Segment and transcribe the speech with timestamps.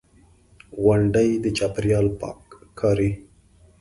[0.81, 2.41] غونډې، د چاپېریال پاک
[2.79, 3.11] کاري.